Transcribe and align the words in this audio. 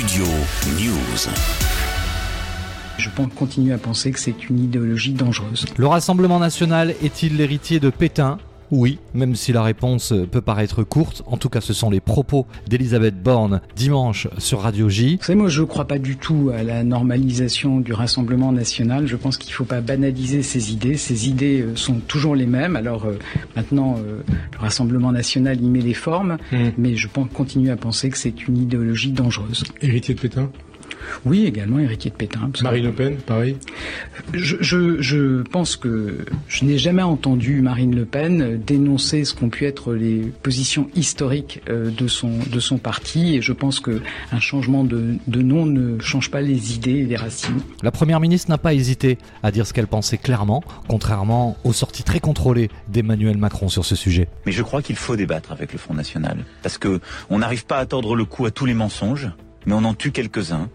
Studio 0.00 0.24
News. 0.78 1.28
Je 2.96 3.10
continue 3.36 3.74
à 3.74 3.76
penser 3.76 4.12
que 4.12 4.18
c'est 4.18 4.48
une 4.48 4.58
idéologie 4.58 5.12
dangereuse. 5.12 5.66
Le 5.76 5.86
Rassemblement 5.86 6.38
national 6.38 6.94
est-il 7.02 7.36
l'héritier 7.36 7.80
de 7.80 7.90
Pétain? 7.90 8.38
Oui, 8.70 8.98
même 9.14 9.34
si 9.34 9.52
la 9.52 9.62
réponse 9.62 10.12
peut 10.30 10.40
paraître 10.40 10.82
courte, 10.82 11.22
en 11.26 11.36
tout 11.36 11.48
cas 11.48 11.60
ce 11.60 11.72
sont 11.72 11.90
les 11.90 12.00
propos 12.00 12.46
d'Elisabeth 12.68 13.20
Borne 13.22 13.60
dimanche 13.76 14.28
sur 14.38 14.60
Radio 14.60 14.88
J. 14.88 15.16
Vous 15.16 15.24
savez, 15.24 15.38
moi 15.38 15.48
je 15.48 15.60
ne 15.60 15.66
crois 15.66 15.86
pas 15.86 15.98
du 15.98 16.16
tout 16.16 16.50
à 16.54 16.62
la 16.62 16.84
normalisation 16.84 17.80
du 17.80 17.92
Rassemblement 17.92 18.52
national. 18.52 19.06
Je 19.06 19.16
pense 19.16 19.38
qu'il 19.38 19.50
ne 19.50 19.54
faut 19.54 19.64
pas 19.64 19.80
banaliser 19.80 20.42
ces 20.42 20.72
idées. 20.72 20.96
Ces 20.96 21.28
idées 21.28 21.62
euh, 21.62 21.76
sont 21.76 22.00
toujours 22.00 22.36
les 22.36 22.46
mêmes. 22.46 22.76
Alors 22.76 23.06
euh, 23.06 23.18
maintenant, 23.56 23.96
euh, 23.98 24.20
le 24.52 24.58
Rassemblement 24.58 25.12
national 25.12 25.60
y 25.60 25.68
met 25.68 25.80
les 25.80 25.94
formes, 25.94 26.38
mmh. 26.52 26.56
mais 26.78 26.96
je 26.96 27.08
continue 27.08 27.70
à 27.70 27.76
penser 27.76 28.10
que 28.10 28.18
c'est 28.18 28.46
une 28.46 28.56
idéologie 28.56 29.12
dangereuse. 29.12 29.64
Héritier 29.82 30.14
de 30.14 30.20
Pétain? 30.20 30.50
Oui, 31.24 31.44
également 31.44 31.78
héritier 31.78 32.10
de 32.10 32.16
Pétain. 32.16 32.50
Marine 32.62 32.84
Le 32.84 32.92
Pen, 32.92 33.16
pareil 33.16 33.56
je, 34.32 34.56
je, 34.60 35.00
je, 35.00 35.42
pense 35.42 35.76
que 35.76 36.24
je 36.48 36.64
n'ai 36.64 36.78
jamais 36.78 37.02
entendu 37.02 37.60
Marine 37.60 37.94
Le 37.94 38.04
Pen 38.04 38.60
dénoncer 38.64 39.24
ce 39.24 39.34
qu'ont 39.34 39.48
pu 39.48 39.66
être 39.66 39.94
les 39.94 40.20
positions 40.42 40.88
historiques 40.94 41.62
euh, 41.68 41.90
de 41.90 42.06
son, 42.06 42.30
de 42.50 42.60
son 42.60 42.78
parti 42.78 43.36
et 43.36 43.42
je 43.42 43.52
pense 43.52 43.80
qu'un 43.80 44.40
changement 44.40 44.84
de, 44.84 45.16
de 45.26 45.42
nom 45.42 45.66
ne 45.66 45.98
change 46.00 46.30
pas 46.30 46.40
les 46.40 46.74
idées 46.74 46.98
et 46.98 47.06
les 47.06 47.16
racines. 47.16 47.60
La 47.82 47.90
Première 47.90 48.20
ministre 48.20 48.50
n'a 48.50 48.58
pas 48.58 48.74
hésité 48.74 49.18
à 49.42 49.50
dire 49.50 49.66
ce 49.66 49.72
qu'elle 49.72 49.86
pensait 49.86 50.18
clairement, 50.18 50.62
contrairement 50.88 51.56
aux 51.64 51.72
sorties 51.72 52.04
très 52.04 52.20
contrôlées 52.20 52.70
d'Emmanuel 52.88 53.36
Macron 53.36 53.68
sur 53.68 53.84
ce 53.84 53.96
sujet. 53.96 54.28
Mais 54.46 54.52
je 54.52 54.62
crois 54.62 54.82
qu'il 54.82 54.96
faut 54.96 55.16
débattre 55.16 55.52
avec 55.52 55.72
le 55.72 55.78
Front 55.78 55.94
National 55.94 56.38
parce 56.62 56.78
que 56.78 57.00
on 57.28 57.38
n'arrive 57.38 57.66
pas 57.66 57.78
à 57.78 57.86
tordre 57.86 58.14
le 58.14 58.24
cou 58.24 58.46
à 58.46 58.50
tous 58.50 58.66
les 58.66 58.74
mensonges, 58.74 59.30
mais 59.66 59.74
on 59.74 59.84
en 59.84 59.94
tue 59.94 60.12
quelques-uns 60.12 60.68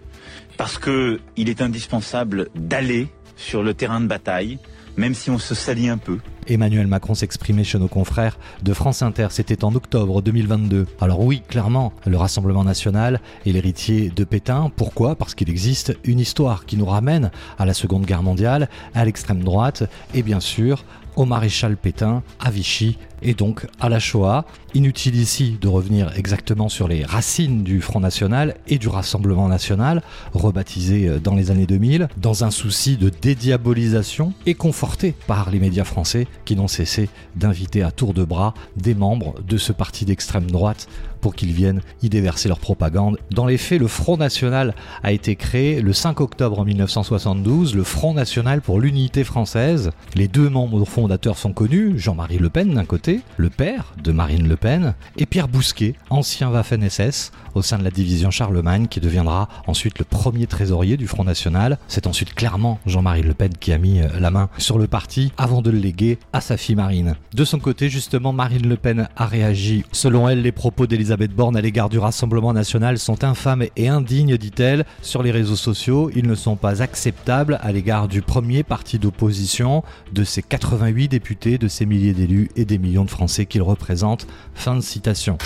parce 0.57 0.77
que 0.77 1.19
il 1.35 1.49
est 1.49 1.61
indispensable 1.61 2.49
d'aller 2.55 3.07
sur 3.35 3.63
le 3.63 3.73
terrain 3.73 3.99
de 3.99 4.07
bataille, 4.07 4.59
même 4.97 5.13
si 5.13 5.29
on 5.29 5.39
se 5.39 5.55
salit 5.55 5.89
un 5.89 5.97
peu. 5.97 6.19
Emmanuel 6.47 6.87
Macron 6.87 7.15
s'exprimait 7.15 7.63
chez 7.63 7.79
nos 7.79 7.87
confrères 7.87 8.37
de 8.63 8.73
France 8.73 9.01
Inter, 9.01 9.27
c'était 9.31 9.63
en 9.63 9.73
octobre 9.75 10.21
2022. 10.21 10.85
Alors 11.01 11.21
oui, 11.21 11.41
clairement, 11.47 11.93
le 12.05 12.17
Rassemblement 12.17 12.63
national 12.63 13.19
est 13.45 13.51
l'héritier 13.51 14.11
de 14.15 14.23
Pétain. 14.23 14.71
Pourquoi? 14.75 15.15
Parce 15.15 15.35
qu'il 15.35 15.49
existe 15.49 15.97
une 16.03 16.19
histoire 16.19 16.65
qui 16.65 16.77
nous 16.77 16.85
ramène 16.85 17.31
à 17.57 17.65
la 17.65 17.73
Seconde 17.73 18.05
Guerre 18.05 18.23
mondiale, 18.23 18.69
à 18.93 19.05
l'extrême 19.05 19.43
droite 19.43 19.83
et 20.13 20.23
bien 20.23 20.39
sûr 20.39 20.83
au 21.15 21.25
maréchal 21.25 21.77
Pétain, 21.77 22.23
à 22.39 22.51
Vichy 22.51 22.97
et 23.21 23.33
donc 23.33 23.67
à 23.79 23.89
la 23.89 23.99
Shoah. 23.99 24.45
Inutile 24.73 25.15
ici 25.15 25.57
de 25.59 25.67
revenir 25.67 26.11
exactement 26.15 26.69
sur 26.69 26.87
les 26.87 27.03
racines 27.03 27.63
du 27.63 27.81
Front 27.81 27.99
National 27.99 28.55
et 28.67 28.77
du 28.77 28.87
Rassemblement 28.87 29.47
National, 29.47 30.01
rebaptisé 30.33 31.07
euh, 31.07 31.19
dans 31.19 31.35
les 31.35 31.51
années 31.51 31.65
2000, 31.65 32.09
dans 32.17 32.43
un 32.43 32.51
souci 32.51 32.97
de 32.97 33.09
dédiabolisation 33.09 34.33
et 34.45 34.53
conforté 34.53 35.15
par 35.27 35.49
les 35.49 35.59
médias 35.59 35.85
français 35.85 36.27
qui 36.43 36.55
n'ont 36.55 36.67
cessé 36.67 37.09
d'inviter 37.35 37.83
à 37.83 37.91
tour 37.91 38.13
de 38.13 38.23
bras 38.23 38.53
des 38.75 38.95
membres 38.95 39.35
de 39.47 39.57
ce 39.57 39.71
parti 39.71 40.05
d'extrême 40.05 40.49
droite 40.49 40.87
pour 41.25 41.33
qu'ils 41.33 41.53
viennent 41.53 41.81
y 42.03 42.09
déverser 42.09 42.49
leur 42.49 42.59
propagande. 42.59 43.17
Dans 43.31 43.47
les 43.47 43.57
faits, 43.57 43.79
le 43.79 43.87
Front 43.87 44.15
National 44.15 44.75
a 45.01 45.11
été 45.11 45.35
créé 45.35 45.81
le 45.81 45.91
5 45.91 46.21
octobre 46.21 46.63
1972, 46.63 47.73
le 47.73 47.83
Front 47.83 48.13
National 48.13 48.61
pour 48.61 48.79
l'unité 48.79 49.23
française. 49.23 49.89
Les 50.13 50.27
deux 50.27 50.51
membres 50.51 50.85
fondateurs 50.85 51.39
sont 51.39 51.51
connus, 51.51 51.97
Jean-Marie 51.97 52.37
Le 52.37 52.51
Pen 52.51 52.75
d'un 52.75 52.85
côté, 52.85 53.21
le 53.37 53.49
père 53.49 53.95
de 54.03 54.11
Marine 54.11 54.47
Le 54.47 54.55
Pen, 54.55 54.93
et 55.17 55.25
Pierre 55.25 55.47
Bousquet, 55.47 55.95
ancien 56.11 56.51
Waffen-SS 56.51 57.31
au 57.55 57.63
sein 57.63 57.79
de 57.79 57.83
la 57.83 57.89
division 57.89 58.29
Charlemagne, 58.29 58.87
qui 58.87 58.99
deviendra 58.99 59.49
ensuite 59.65 59.97
le 59.97 60.05
premier 60.05 60.45
trésorier 60.45 60.97
du 60.97 61.07
Front 61.07 61.23
National. 61.23 61.79
C'est 61.87 62.05
ensuite 62.05 62.35
clairement 62.35 62.79
Jean-Marie 62.85 63.23
Le 63.23 63.33
Pen 63.33 63.53
qui 63.59 63.71
a 63.71 63.79
mis 63.79 64.01
euh, 64.01 64.09
la 64.19 64.29
main 64.29 64.49
sur 64.59 64.77
le 64.77 64.87
parti 64.87 65.31
avant 65.37 65.63
de 65.63 65.71
le 65.71 65.79
léguer 65.79 66.19
à 66.33 66.41
sa 66.41 66.57
fille 66.57 66.75
Marine. 66.75 67.15
De 67.33 67.45
son 67.45 67.57
côté, 67.57 67.89
justement, 67.89 68.33
Marine 68.33 68.67
Le 68.67 68.75
Pen 68.75 69.07
a 69.15 69.25
réagi. 69.25 69.85
Selon 69.91 70.29
elle, 70.29 70.41
les 70.41 70.51
propos 70.51 70.85
d'Elisabeth 70.85 71.14
Elisabeth 71.15 71.35
Borne 71.37 71.55
à 71.55 71.61
l'égard 71.61 71.87
du 71.87 71.97
Rassemblement 71.97 72.51
national 72.51 72.99
sont 72.99 73.23
infâmes 73.23 73.63
et 73.77 73.87
indignes, 73.87 74.35
dit-elle. 74.35 74.85
Sur 75.01 75.23
les 75.23 75.31
réseaux 75.31 75.55
sociaux, 75.55 76.11
ils 76.13 76.27
ne 76.27 76.35
sont 76.35 76.57
pas 76.57 76.81
acceptables 76.81 77.57
à 77.61 77.71
l'égard 77.71 78.09
du 78.09 78.21
premier 78.21 78.63
parti 78.63 78.99
d'opposition, 78.99 79.81
de 80.11 80.25
ses 80.25 80.43
88 80.43 81.07
députés, 81.07 81.57
de 81.57 81.69
ses 81.69 81.85
milliers 81.85 82.13
d'élus 82.13 82.49
et 82.57 82.65
des 82.65 82.77
millions 82.77 83.05
de 83.05 83.09
Français 83.09 83.45
qu'il 83.45 83.61
représente. 83.61 84.27
Fin 84.55 84.75
de 84.75 84.81
citation. 84.81 85.37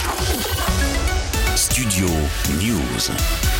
Studio 1.55 2.07
News. 2.59 3.58